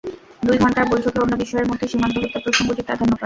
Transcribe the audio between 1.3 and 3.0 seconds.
বিষয়ের মধ্যে সীমান্ত হত্যা প্রসঙ্গটি